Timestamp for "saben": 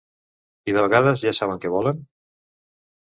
1.41-1.63